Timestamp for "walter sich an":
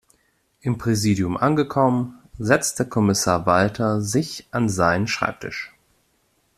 3.45-4.67